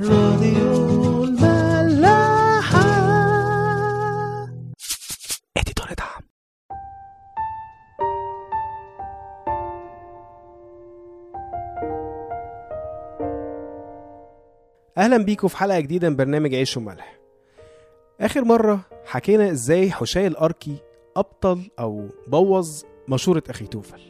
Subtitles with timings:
[0.00, 2.82] راديو الملاحة.
[5.56, 6.22] اديتور دعم.
[14.98, 17.18] أهلا بيكم في حلقة جديدة من برنامج عيش وملح.
[18.20, 20.76] آخر مرة حكينا إزاي حشاي الأركي
[21.16, 24.00] أبطل أو بوظ مشورة اخيتوفل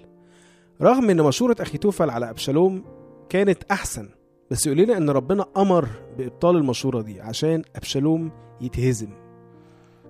[0.82, 2.84] رغم إن مشورة اخيتوفل على أبشالوم
[3.28, 4.08] كانت أحسن
[4.52, 9.08] بس يقول لنا إن ربنا أمر بإبطال المشورة دي عشان أبشالوم يتهزم.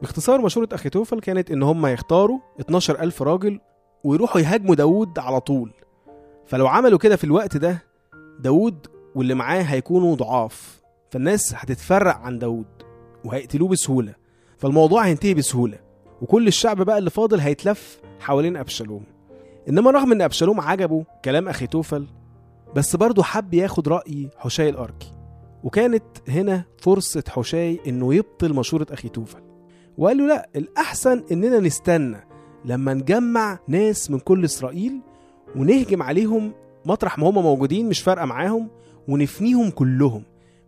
[0.00, 3.60] باختصار مشورة اخيتوفل كانت إن هم يختاروا 12000 راجل
[4.04, 5.72] ويروحوا يهاجموا داوود على طول.
[6.46, 7.82] فلو عملوا كده في الوقت ده
[8.38, 10.82] داوود واللي معاه هيكونوا ضعاف.
[11.10, 12.82] فالناس هتتفرق عن داوود
[13.24, 14.14] وهيقتلوه بسهولة.
[14.58, 15.78] فالموضوع هينتهي بسهولة.
[16.22, 19.04] وكل الشعب بقى اللي فاضل هيتلف حوالين أبشالوم.
[19.68, 22.06] إنما رغم إن أبشالوم عجبه كلام اخيتوفل
[22.76, 25.12] بس برضه حب ياخد رأي حشاي الأركي.
[25.64, 29.40] وكانت هنا فرصة حشاي إنه يبطل مشورة أخيتوفل
[29.98, 32.16] وقال له لا الأحسن إننا نستنى
[32.64, 35.00] لما نجمع ناس من كل إسرائيل
[35.56, 36.52] ونهجم عليهم
[36.86, 38.68] مطرح ما هم موجودين مش فارقة معاهم
[39.08, 40.22] ونفنيهم كلهم.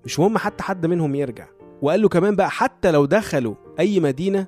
[0.04, 1.46] مش مهم حتى حد منهم يرجع.
[1.82, 4.46] وقال له كمان بقى حتى لو دخلوا أي مدينة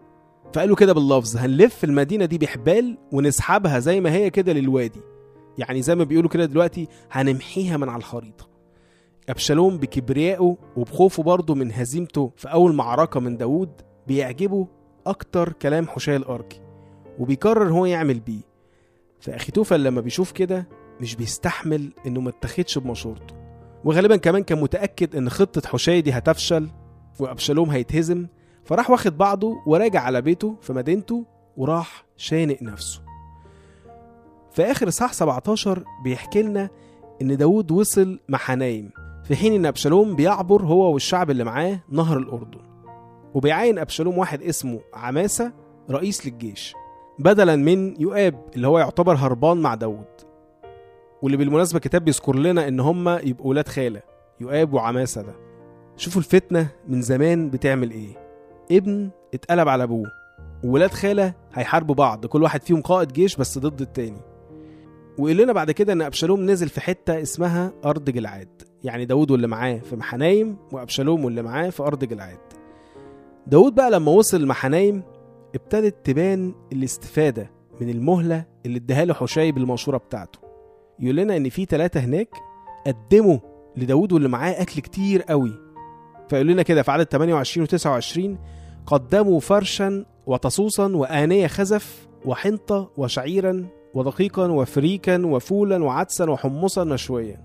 [0.54, 5.00] فقال له كده باللفظ هنلف المدينة دي بحبال ونسحبها زي ما هي كده للوادي.
[5.58, 8.48] يعني زي ما بيقولوا كده دلوقتي هنمحيها من على الخريطة.
[9.28, 13.70] أبشالوم بكبريائه وبخوفه برضه من هزيمته في أول معركة من داوود
[14.06, 14.66] بيعجبه
[15.06, 16.60] أكتر كلام حشاي الأركي
[17.18, 18.40] وبيقرر هو يعمل بيه.
[19.20, 20.68] فأخيتوفل لما بيشوف كده
[21.00, 23.34] مش بيستحمل إنه ما اتخدش بمشورته.
[23.84, 26.68] وغالبا كمان كان متأكد إن خطة حشاي دي هتفشل
[27.20, 28.26] وأبشالوم هيتهزم
[28.64, 31.24] فراح واخد بعضه وراجع على بيته في مدينته
[31.56, 33.05] وراح شانق نفسه.
[34.56, 36.70] في آخر إصحاح 17 بيحكي لنا
[37.22, 38.90] إن داوود وصل محنايم.
[39.24, 42.60] في حين إن أبشالوم بيعبر هو والشعب اللي معاه نهر الأردن.
[43.34, 45.52] وبيعين أبشالوم واحد اسمه عماسة
[45.90, 46.74] رئيس للجيش.
[47.18, 50.04] بدلا من يؤاب اللي هو يعتبر هربان مع داوود.
[51.22, 54.02] واللي بالمناسبة الكتاب بيذكر لنا إن هما يبقوا ولاد خالة
[54.40, 55.34] يؤاب وعماسة ده.
[55.96, 58.16] شوفوا الفتنة من زمان بتعمل إيه.
[58.70, 60.06] ابن اتقلب على أبوه
[60.64, 64.35] وولاد خالة هيحاربوا بعض كل واحد فيهم قائد جيش بس ضد التاني.
[65.18, 68.62] وقال لنا بعد كده إن أبشالوم نزل في حتة اسمها أرض جلعاد.
[68.84, 72.38] يعني داود واللي معاه في محنايم وأبشالوم واللي معاه في أرض جلعاد.
[73.46, 75.02] داود بقى لما وصل محنايم
[75.54, 77.50] ابتدت تبان الاستفادة
[77.80, 80.38] من المهلة اللي اداها له حشاي بالمشوره بتاعته.
[81.00, 82.28] يقول لنا إن في ثلاثة هناك
[82.86, 83.38] قدموا
[83.76, 85.52] لداود واللي معاه أكل كتير قوي.
[86.28, 88.38] فيقول لنا كده في عدد 28 و 29
[88.86, 93.66] قدموا فرشا وتصوصا وآنية خزف وحنطة وشعيرا
[93.96, 97.44] ودقيقا وفريكا وفولا وعدسا وحمصا مشويا.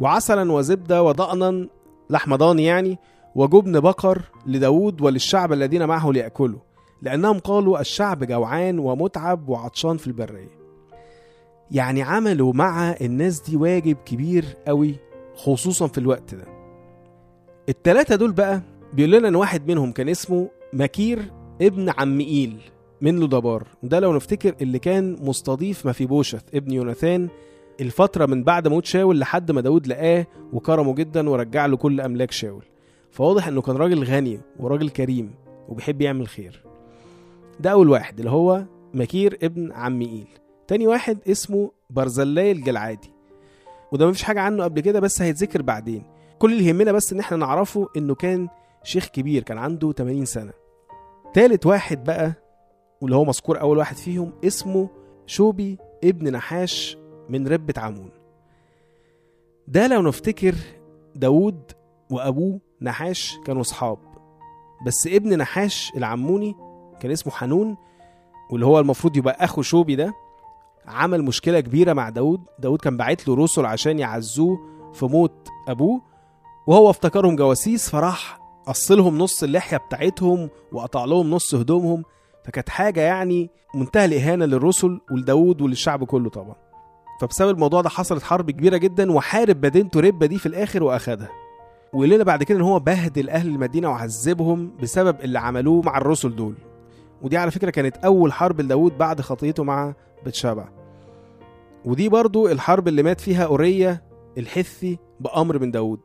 [0.00, 1.68] وعسلا وزبدة وضأنا
[2.10, 2.98] لحم ضان يعني
[3.34, 6.58] وجبن بقر لداود وللشعب الذين معه ليأكلوا
[7.02, 10.58] لأنهم قالوا الشعب جوعان ومتعب وعطشان في البرية.
[11.70, 14.96] يعني عملوا مع الناس دي واجب كبير قوي
[15.34, 16.44] خصوصا في الوقت ده.
[17.68, 21.18] التلاتة دول بقى بيقول لنا إن واحد منهم كان اسمه مكير
[21.62, 22.60] ابن عمئيل
[23.02, 27.28] من لودبار وده لو نفتكر اللي كان مستضيف مفيبوشث ابن يوناثان
[27.80, 32.30] الفترة من بعد موت شاول لحد ما داود لقاه وكرمه جدا ورجع له كل أملاك
[32.30, 32.64] شاول.
[33.10, 35.34] فواضح إنه كان راجل غني وراجل كريم
[35.68, 36.62] وبيحب يعمل خير.
[37.60, 38.64] ده أول واحد اللي هو
[38.94, 40.26] مكير ابن عميئيل
[40.68, 43.10] تاني واحد اسمه برزلاي الجلعادي.
[43.92, 46.02] وده مفيش حاجة عنه قبل كده بس هيتذكر بعدين.
[46.38, 48.48] كل اللي يهمنا بس إن إحنا نعرفه إنه كان
[48.84, 50.52] شيخ كبير كان عنده 80 سنة.
[51.34, 52.32] تالت واحد بقى
[53.02, 54.88] واللي هو مذكور أول واحد فيهم اسمه
[55.26, 56.96] شوبي ابن نحاش
[57.28, 58.10] من ربة عمون
[59.68, 60.54] ده لو نفتكر
[61.14, 61.72] داود
[62.10, 63.98] وأبوه نحاش كانوا صحاب
[64.86, 66.54] بس ابن نحاش العموني
[67.00, 67.76] كان اسمه حنون
[68.50, 70.12] واللي هو المفروض يبقى أخو شوبي ده
[70.86, 74.58] عمل مشكلة كبيرة مع داود داود كان باعت له رسل عشان يعزوه
[74.94, 76.00] في موت أبوه
[76.66, 82.02] وهو افتكرهم جواسيس فراح قصلهم نص اللحية بتاعتهم وقطع لهم نص هدومهم.
[82.44, 86.54] فكانت حاجة يعني منتهى الإهانة للرسل ولداود وللشعب كله طبعا.
[87.20, 91.28] فبسبب الموضوع ده حصلت حرب كبيرة جدا وحارب مدينته ربة دي في الآخر وأخدها.
[91.92, 96.36] وقال لنا بعد كده إن هو بهدل أهل المدينة وعذبهم بسبب اللي عملوه مع الرسل
[96.36, 96.54] دول.
[97.22, 99.94] ودي على فكرة كانت أول حرب لداود بعد خطيته مع
[100.26, 100.68] بتشابع
[101.84, 104.02] ودي برضو الحرب اللي مات فيها أورية
[104.38, 106.00] الحثي بأمر من داود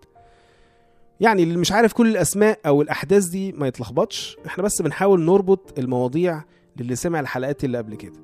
[1.20, 4.38] يعني اللي مش عارف كل الأسماء أو الأحداث دي ما يتلخبطش.
[4.46, 6.44] إحنا بس بنحاول نربط المواضيع
[6.78, 8.20] للي سمع الحلقات اللي قبل كده.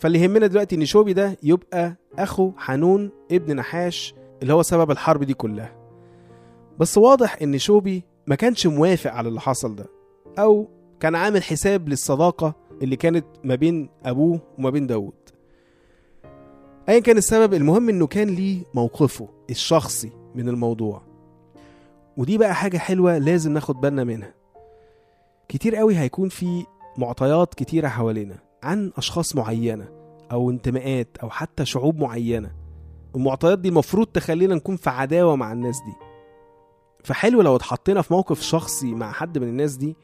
[0.00, 5.22] فاللي يهمنا دلوقتي إن شوبي ده يبقى أخو حنون ابن نحاش اللي هو سبب الحرب
[5.24, 5.76] دي كلها.
[6.78, 9.86] بس واضح إن شوبي ما كانش موافق على اللي حصل ده
[10.38, 10.68] أو
[11.00, 15.14] كان عامل حساب للصداقة اللي كانت ما بين أبوه وما بين داود
[16.88, 21.02] ايا كان السبب المهم إنه كان ليه موقفه الشخصي من الموضوع.
[22.16, 24.34] ودي بقى حاجة حلوة لازم ناخد بالنا منها.
[25.48, 26.64] كتير قوي هيكون في
[26.98, 29.88] معطيات كتيرة حوالينا عن أشخاص معينة
[30.32, 32.50] أو انتماءات أو حتى شعوب معينة.
[33.16, 35.92] المعطيات دي المفروض تخلينا نكون في عداوة مع الناس دي.
[37.04, 39.96] فحلو لو اتحطينا في موقف شخصي مع حد من الناس دي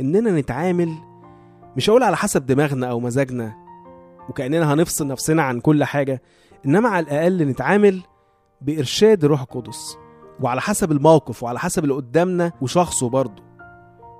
[0.00, 0.94] إننا نتعامل
[1.76, 3.54] مش هقول على حسب دماغنا أو مزاجنا
[4.28, 6.22] وكأننا هنفصل نفسنا عن كل حاجة
[6.66, 8.02] إنما على الأقل نتعامل
[8.60, 9.96] بإرشاد الروح القدس
[10.40, 13.42] وعلى حسب الموقف وعلى حسب اللي قدامنا وشخصه برضه.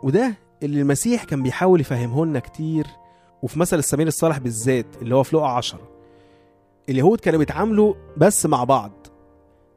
[0.02, 2.86] وده اللي المسيح كان بيحاول يفهمه لنا كتير
[3.42, 5.80] وفي مثل السمير الصالح بالذات اللي هو في لقا عشرة.
[6.88, 8.92] اليهود كانوا بيتعاملوا بس مع بعض.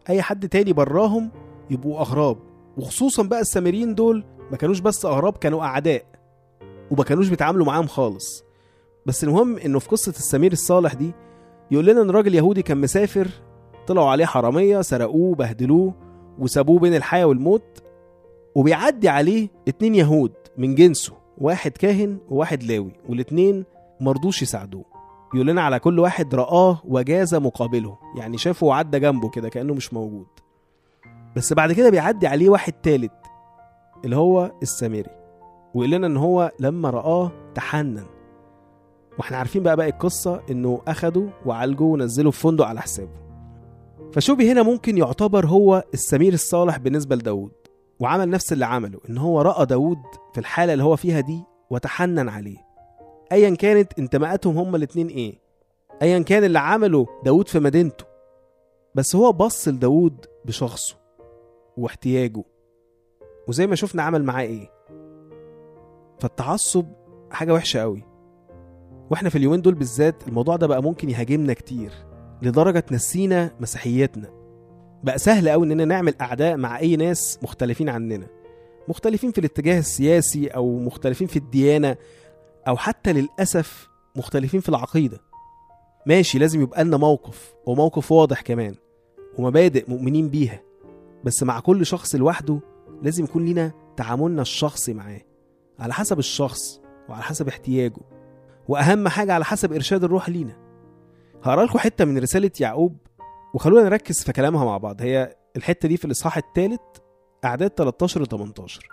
[0.10, 1.32] أي حد تاني براهم
[1.70, 2.38] يبقوا أغراب.
[2.78, 6.06] وخصوصا بقى السامريين دول ما كانوش بس أغراب كانوا أعداء.
[6.92, 8.44] وما كانوش بيتعاملوا معاهم خالص.
[9.06, 11.12] بس المهم إنه في قصة السمير الصالح دي
[11.72, 13.28] يقول لنا إن راجل يهودي كان مسافر
[13.88, 15.94] طلعوا عليه حرامية سرقوه بهدلوه.
[16.40, 17.84] وسابوه بين الحياة والموت
[18.56, 23.66] وبيعدي عليه اتنين يهود من جنسه واحد كاهن وواحد لاوي والاتنين
[24.00, 24.86] مرضوش يساعدوه.
[25.34, 29.94] يقول لنا على كل واحد رآه وجاز مقابله يعني شافه وعدى جنبه كده كأنه مش
[29.94, 30.26] موجود.
[31.36, 33.12] بس بعد كده بيعدي عليه واحد تالت
[34.06, 35.10] اللي هو السامري.
[35.74, 38.06] ويقول لنا إن هو لما رآه تحنن.
[39.20, 43.25] وإحنا عارفين بقى باقي القصة إنه أخده وعالجه ونزله في فندق على حسابه.
[44.13, 47.52] فشوبي هنا ممكن يعتبر هو السمير الصالح بالنسبة لداود
[48.00, 49.98] وعمل نفس اللي عمله إن هو رأى داود
[50.34, 52.57] في الحالة اللي هو فيها دي وتحنن عليه.
[53.31, 55.40] ايا كانت انتماءاتهم هما الاتنين إيه؟
[56.02, 58.06] ايا كان اللي عمله داود في مدينته.
[58.96, 60.96] بس هو بص لداود بشخصه
[61.78, 62.44] واحتياجه
[63.48, 64.72] وزي ما شفنا عمل معاه إيه؟
[66.19, 66.86] فالتعصب
[67.31, 68.04] حاجة وحشة قوي
[69.12, 71.92] وإحنا في اليومين دول بالذات الموضوع ده بقى ممكن يهاجمنا كتير.
[72.42, 74.30] لدرجة تنسينا مسيحيتنا.
[75.04, 78.28] بقى سهل قوي إننا نعمل أعداء مع أي ناس مختلفين عننا.
[78.88, 81.96] مختلفين في الاتجاه السياسي أو مختلفين في الديانة
[82.68, 85.20] أو حتى للأسف مختلفين في العقيدة.
[86.06, 88.76] ماشي لازم يبقى لنا موقف وموقف واضح كمان
[89.38, 90.62] ومبادئ مؤمنين بيها.
[91.24, 92.60] بس مع كل شخص لوحده
[93.02, 95.22] لازم يكون لنا تعاملنا الشخصي معاه
[95.80, 98.02] على حسب الشخص وعلى حسب احتياجه.
[98.68, 100.64] وأهم حاجة على حسب إرشاد الروح لينا.
[101.45, 102.97] هقرأ لكم حتة من رسالة يعقوب
[103.53, 105.01] وخلونا نركز في كلامها مع بعض.
[105.01, 106.80] هي الحتة دي في الإصحاح الثالث
[107.45, 108.89] أعداد 13 ل 18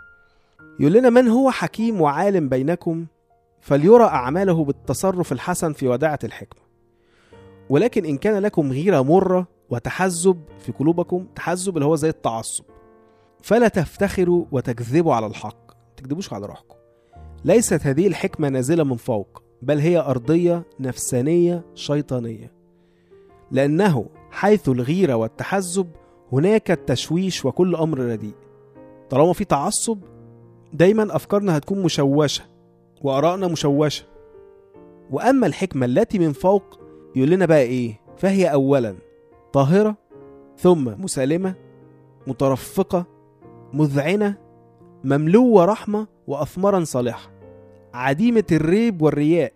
[0.81, 3.07] يقول لنا من هو حكيم وعالم بينكم
[3.61, 6.63] فليرى أعماله بالتصرف الحسن في وداعة الحكمة؟
[7.71, 12.65] ولكن إن كان لكم غيرة مرة وتحزب في قلوبكم تحزب اللي هو زي التعصب
[13.43, 15.73] فلا تفتخروا وتكذبوا على الحق.
[15.97, 16.77] تكذبوش على روحكم.
[17.45, 22.53] ليست هذه الحكمة نازلة من فوق بل هي أرضية نفسانية شيطانية.
[23.51, 25.89] لأنه حيث الغيرة والتحزب
[26.33, 28.35] هناك التشويش وكل أمر رديء.
[29.11, 29.99] طالما في تعصب
[30.73, 32.45] دايما أفكارنا هتكون مشوشة
[33.03, 34.05] وآرائنا مشوشة.
[35.11, 36.81] وأما الحكمة التي من فوق
[37.17, 38.95] يقول لنا بقى إيه؟ فهي اولا
[39.53, 39.97] طاهرة
[40.59, 41.55] ثم مسالمة
[42.27, 43.07] مترفقة
[43.73, 44.39] مذعنة
[45.05, 47.33] مملوه رحمة واثمارا صالحة.
[47.95, 49.53] عديمة الريب والرياء.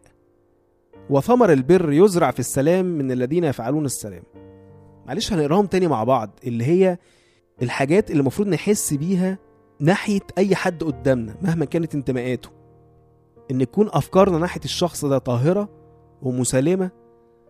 [1.11, 4.23] وثمر البر يزرع في السلام من الذين يفعلون السلام.
[5.07, 6.99] معلش هنقراهم تاني مع بعض اللي هي
[7.63, 9.39] الحاجات اللي المفروض نحس بيها
[9.81, 12.49] ناحية أي حد قدامنا مهما كانت انتماءاته.
[13.51, 15.69] إن تكون أفكارنا ناحية الشخص ده طاهرة
[16.23, 16.91] ومسالمة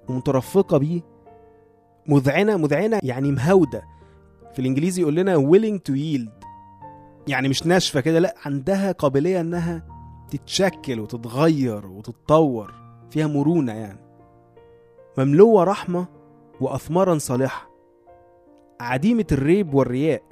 [0.08, 1.00] ومترفقة بيه.
[2.08, 3.82] مذعنة مذعنة يعني مهودة
[4.52, 6.46] في الإنجليزي يقول لنا willing to yield.
[7.28, 9.86] يعني مش ناشفة كده لأ عندها قابلية إنها
[10.30, 12.85] تتشكل وتتغير وتتطور.
[13.10, 13.98] فيها مرونة يعني.
[15.18, 16.06] مملوة رحمة
[16.60, 17.70] وأثمارا صالحة.
[18.80, 20.22] عديمة الريب والرياء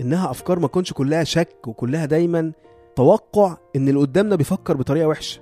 [0.00, 2.52] إنها أفكار ما تكونش كلها شك وكلها دايما
[2.96, 5.40] توقع إن اللي قدامنا بيفكر بطريقة وحشة.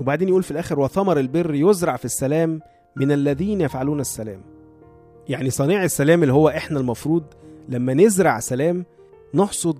[0.00, 2.60] وبعدين يقول في الآخر وثمر البر يزرع في السلام
[2.96, 4.40] من الذين يفعلون السلام.
[5.28, 7.24] يعني صنيع السلام اللي هو إحنا المفروض
[7.68, 8.84] لما نزرع سلام
[9.34, 9.78] نحصد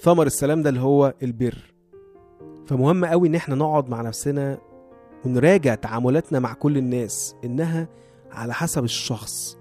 [0.00, 1.74] ثمر السلام ده اللي هو البر.
[2.66, 4.58] فمهم قوي إن إحنا نقعد مع نفسنا
[5.28, 7.88] ونراجع تعاملاتنا مع كل الناس إنها
[8.32, 9.58] على حسب الشخص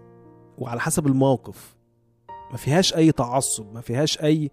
[0.57, 1.75] وعلى حسب الموقف.
[2.51, 4.51] ما فيهاش أي تعصب ما فيهاش أي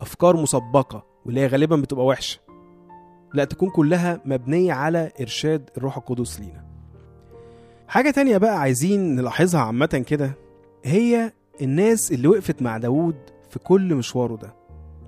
[0.00, 2.40] أفكار مسبقة واللي هي غالبا بتبقى وحشة.
[3.34, 6.64] لا تكون كلها مبنية على إرشاد الروح القدس لينا.
[7.88, 10.32] حاجة تانية بقى عايزين نلاحظها عامة كده
[10.84, 13.16] هي الناس اللي وقفت مع داوود
[13.50, 14.54] في كل مشواره ده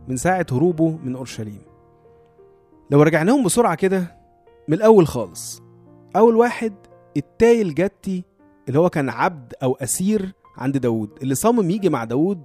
[0.09, 1.63] من ساعة هروبه من أورشليم.
[2.91, 4.22] لو رجعناهم بسرعة كده
[4.69, 5.63] من الأول خالص.
[6.17, 6.73] أول واحد
[7.17, 8.25] التاي الجتي
[8.69, 12.43] اللي هو كان عبد أو أسير عند داود اللي صمم يجي مع داود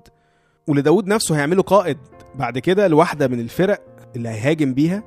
[0.67, 1.97] واللي داود نفسه هيعمله قائد
[2.35, 3.81] بعد كده لواحدة من الفرق
[4.15, 5.03] اللي هيهاجم بيها.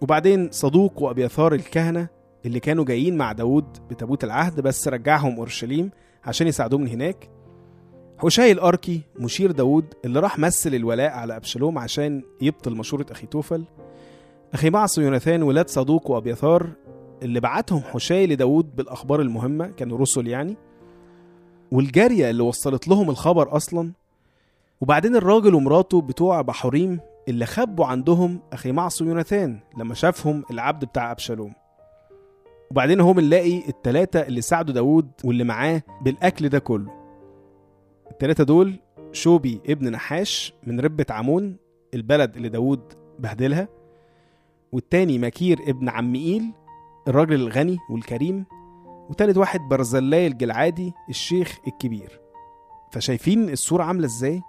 [0.00, 2.08] وبعدين صدوق وأبيثار الكهنة
[2.46, 5.90] اللي كانوا جايين مع داود بتابوت العهد بس رجعهم أورشليم
[6.24, 7.30] عشان يساعدوه من هناك.
[8.18, 13.64] حشاي الأركي مشير داود اللي راح مثل الولاء على أبشالوم عشان يبطل مشورة أخيتوفل
[14.54, 16.70] أخي معص ويوناثان ولاد صدوق وأبيثار
[17.22, 20.56] اللي بعتهم حشاي لداود بالأخبار المهمة كانوا رسل يعني
[21.72, 23.92] والجارية اللي وصلت لهم الخبر أصلا
[24.80, 31.10] وبعدين الراجل ومراته بتوع بحوريم اللي خبوا عندهم أخي معص ويوناثان لما شافهم العبد بتاع
[31.10, 31.52] أبشالوم.
[32.70, 36.92] وبعدين هو بنلاقي التلاتة اللي ساعدوا داود واللي معاه بالأكل ده كله.
[38.10, 38.74] التلاتة دول
[39.12, 41.56] شوبي ابن نحاش من ربة عمون
[41.94, 42.80] البلد اللي داود
[43.18, 43.68] بهدلها.
[44.72, 46.52] والتاني مكير ابن عمئيل
[47.08, 48.46] الراجل الغني والكريم
[49.10, 52.20] وتالت واحد برزلاي الجلعادي الشيخ الكبير.
[52.92, 54.42] فشايفين الصورة عاملة إزاي؟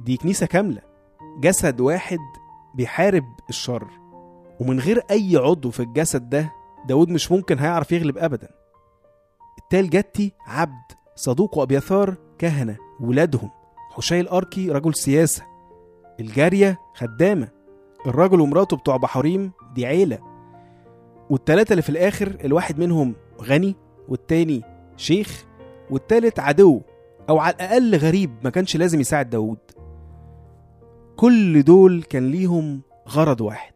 [0.00, 0.82] دي كنيسة كاملة
[1.40, 2.18] جسد واحد
[2.74, 3.88] بيحارب الشر.
[4.60, 6.52] ومن غير أي عضو في الجسد ده
[6.86, 8.48] داود مش ممكن هيعرف يغلب أبدا.
[9.58, 13.50] التال جتي عبد صدوق وأبيثار كهنة ولادهم.
[13.90, 15.42] حشاي الأركي رجل سياسة.
[16.20, 17.55] الجارية خدامة.
[18.06, 20.18] الراجل ومراته بتوع بحريم دي عيلة.
[21.30, 23.76] والتلاتة اللي في الآخر الواحد منهم غني
[24.08, 24.62] والتاني
[24.96, 25.44] شيخ
[25.90, 26.80] والتالت عدو
[27.28, 29.58] أو على الأقل غريب ما كانش لازم يساعد داود
[31.16, 33.74] كل دول كان ليهم غرض واحد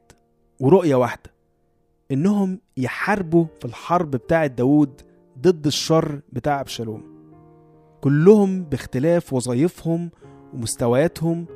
[0.61, 1.31] ورؤية واحدة
[2.11, 5.01] إنهم يحاربوا في الحرب بتاعة داود
[5.39, 7.03] ضد الشر بتاع أبشالوم.
[8.01, 10.11] كلهم باختلاف وظائفهم
[10.55, 11.47] ومستوياتهم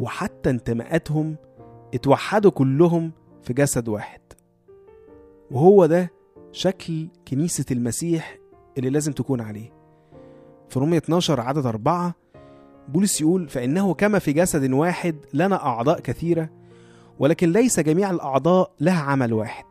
[0.00, 1.36] وحتى انتماءاتهم
[1.94, 4.20] اتوحدوا كلهم في جسد واحد.
[5.50, 6.12] وهو ده
[6.52, 8.38] شكل كنيسة المسيح
[8.78, 9.72] اللي لازم تكون عليه.
[10.68, 12.14] في رومية 12 عدد أربعة
[12.88, 16.50] بولس يقول فإنه كما في جسد واحد لنا أعضاء كثيرة
[17.18, 19.64] ولكن ليس جميع الأعضاء لها عمل واحد.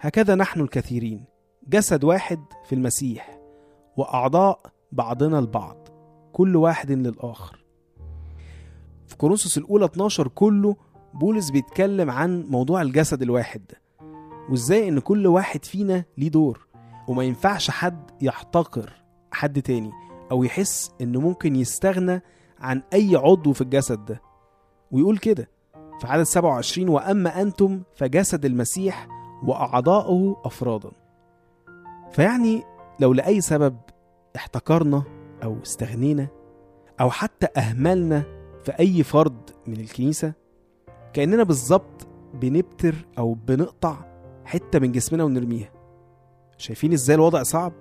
[0.00, 1.24] هكذا نحن الكثيرين
[1.68, 3.40] جسد واحد في المسيح
[3.96, 4.60] وأعضاء
[4.92, 5.88] بعضنا البعض
[6.32, 7.64] كل واحد للآخر.
[9.06, 10.76] في كورنثوس الأولى 12 كله
[11.14, 13.62] بولس بيتكلم عن موضوع الجسد الواحد
[14.50, 16.66] وإزاي إن كل واحد فينا ليه دور
[17.08, 18.92] وما ينفعش حد يحتقر
[19.32, 19.90] حد تاني
[20.30, 22.22] أو يحس إنه ممكن يستغنى
[22.60, 24.20] عن أي عضو في الجسد ده
[24.90, 25.48] ويقول كده
[26.00, 29.08] في عدد 27 وأما أنتم فجسد المسيح
[29.44, 30.90] وأعضاؤه أفرادا.
[32.12, 32.62] فيعني
[33.00, 33.76] لو لأي سبب
[34.36, 35.02] احتكرنا
[35.42, 36.28] أو استغنينا
[37.00, 38.22] أو حتى أهملنا
[38.64, 40.32] في أي فرد من الكنيسة
[41.12, 43.96] كأننا بالظبط بنبتر أو بنقطع
[44.44, 45.70] حتة من جسمنا ونرميها.
[46.58, 47.72] شايفين إزاي الوضع صعب؟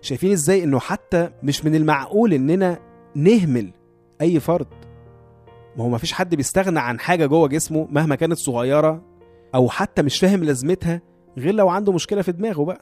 [0.00, 2.78] شايفين إزاي إنه حتى مش من المعقول إننا
[3.14, 3.72] نهمل
[4.20, 4.66] أي فرد؟
[5.76, 9.02] ما هو مفيش حد بيستغنى عن حاجة جوه جسمه مهما كانت صغيرة
[9.54, 11.00] أو حتى مش فاهم لازمتها
[11.38, 12.80] غير لو عنده مشكلة في دماغه بقى.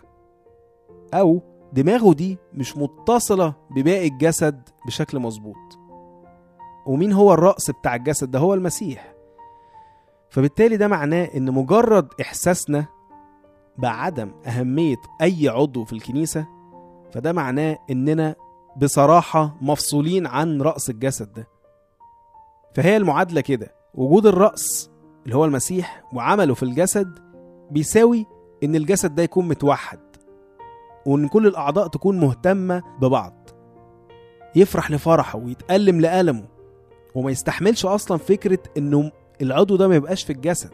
[1.14, 5.78] أو دماغه دي مش متصلة بباقي الجسد بشكل مظبوط.
[6.87, 9.10] ومين هو الرأس بتاع الجسد ده؟ هو المسيح.
[10.30, 12.87] فبالتالي ده معناه إن مجرد إحساسنا
[13.78, 16.46] بعدم أهمية أي عضو في الكنيسة
[17.12, 18.34] فده معناه إننا
[18.76, 21.46] بصراحة مفصولين عن رأس الجسد ده.
[22.75, 24.90] فهي المعادلة كده وجود الرأس
[25.25, 27.18] اللي هو المسيح وعمله في الجسد
[27.70, 28.26] بيساوي
[28.64, 29.99] إن الجسد ده يكون متوحد
[31.06, 33.49] وإن كل الأعضاء تكون مهتمة ببعض.
[34.56, 36.49] يفرح لفرحه ويتألم لألمه
[37.14, 39.10] وما يستحملش أصلا فكرة إنه
[39.40, 40.70] العضو ده ما يبقاش في الجسد.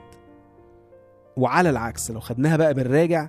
[1.37, 3.29] وعلى العكس لو خدناها بقى بالراجع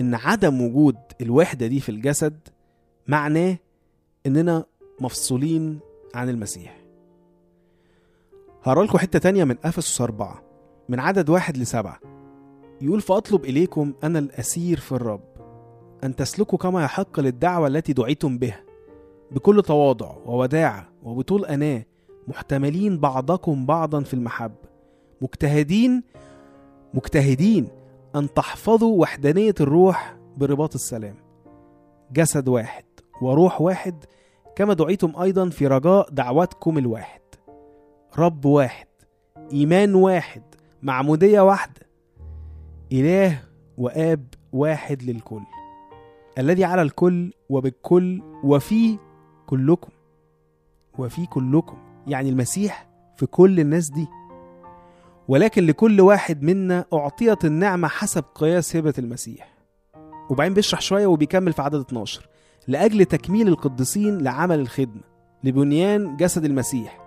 [0.00, 2.38] إن عدم وجود الوحدة دي في الجسد
[3.06, 3.56] معناه
[4.26, 4.64] إننا
[5.00, 5.78] مفصولين
[6.14, 6.76] عن المسيح.
[8.62, 10.42] هقرأ لكم حتة تانية من أفسس أربعة
[10.88, 12.00] من عدد واحد لسبعة.
[12.80, 15.24] يقول فأطلب إليكم أنا الأسير في الرب
[16.04, 18.60] أن تسلكوا كما يحق للدعوة التي دعيتم بها
[19.30, 21.84] بكل تواضع ووداعة وبطول أناة
[22.28, 24.63] محتملين بعضكم بعضا في المحبة.
[25.24, 26.02] مجتهدين
[26.94, 27.68] مجتهدين
[28.16, 31.14] أن تحفظوا وحدانية الروح برباط السلام.
[32.12, 32.84] جسد واحد
[33.22, 34.04] وروح واحد
[34.56, 37.20] كما دعيتم أيضا في رجاء دعوتكم الواحد.
[38.18, 38.86] رب واحد
[39.52, 40.42] إيمان واحد
[40.82, 41.80] معمودية واحدة.
[42.92, 43.42] إله
[43.78, 45.42] وآب واحد للكل.
[46.38, 48.98] الذي على الكل وبالكل وفي
[49.46, 49.90] كلكم.
[50.98, 51.78] وفي كلكم.
[52.06, 54.06] يعني المسيح في كل الناس دي.
[55.28, 59.54] ولكن لكل واحد منا أعطيت النعمة حسب قياس هبة المسيح.
[60.30, 62.28] وبعدين بيشرح شوية وبيكمل في عدد 12
[62.68, 65.02] لأجل تكميل القديسين لعمل الخدمة
[65.44, 67.00] لبنيان جسد المسيح.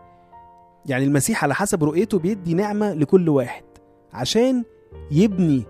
[0.85, 3.63] يعني المسيح على حسب رؤيته بيدي نعمة لكل واحد
[4.13, 4.63] عشان
[5.11, 5.63] يبني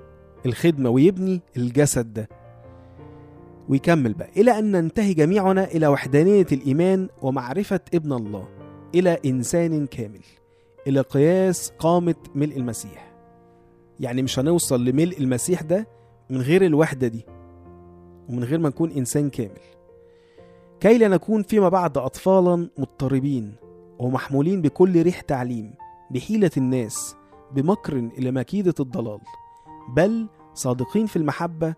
[0.45, 2.29] الخدمة ويبني الجسد ده.
[3.69, 4.29] ويكمل بقى.
[4.37, 8.47] إلى أن ننتهي جميعنا إلى وحدانية الإيمان ومعرفة ابن الله
[8.95, 10.21] إلى إنسان كامل.
[10.87, 13.13] إلى قياس قامة ملء المسيح.
[13.99, 15.87] يعني مش هنوصل لملء المسيح ده
[16.29, 17.25] من غير الوحدة دي
[18.29, 19.59] ومن غير ما نكون إنسان كامل.
[20.79, 23.55] كي لا نكون فيما بعد أطفالا مضطربين
[23.99, 25.73] ومحمولين بكل ريح تعليم
[26.11, 27.15] بحيلة الناس
[27.51, 29.19] بمكر إلى مكيدة الضلال
[29.95, 31.75] بل صادقين في المحبة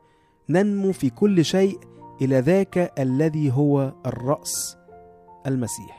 [0.49, 1.79] ننمو في كل شيء
[2.21, 4.77] إلى ذاك الذي هو الرأس
[5.47, 5.99] المسيح.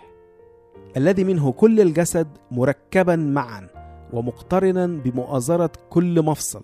[0.96, 3.68] الذي منه كل الجسد مركبا معا
[4.12, 6.62] ومقترنا بمؤازرة كل مفصل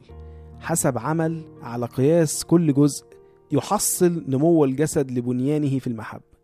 [0.61, 3.07] حسب عمل على قياس كل جزء
[3.53, 6.37] يحصل نمو الجسد لبنيانه في المحبة.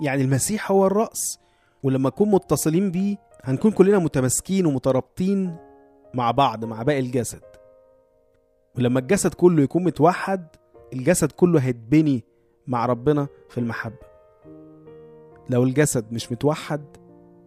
[0.00, 1.38] يعني المسيح هو الرأس
[1.82, 5.56] ولما نكون متصلين بيه هنكون كلنا متماسكين ومترابطين
[6.14, 7.42] مع بعض مع باقي الجسد.
[8.78, 10.46] ولما الجسد كله يكون متوحد
[10.92, 12.24] الجسد كله هيتبني
[12.66, 14.07] مع ربنا في المحبة.
[15.50, 16.84] لو الجسد مش متوحد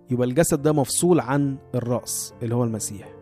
[0.10, 3.14] يبقى الجسد ده مفصول عن الرأس اللي هو المسيح.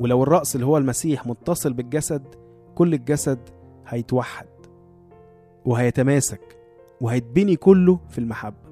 [0.00, 2.34] ولو الرأس اللي هو المسيح متصل بالجسد
[2.74, 3.38] كل الجسد
[3.86, 4.48] هيتوحد
[5.64, 6.58] وهيتماسك
[7.00, 8.70] وهيتبني كله في المحبة.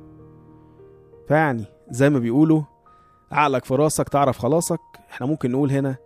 [1.29, 2.63] فيعني زي ما بيقولوا
[3.33, 4.81] عقلك في راسك تعرف خلاصك.
[5.11, 5.97] إحنا ممكن نقول هنا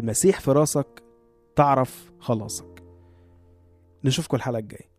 [0.00, 1.02] المسيح في راسك
[1.56, 2.82] تعرف خلاصك.
[4.04, 4.95] نشوفكم الحلقة الجاية.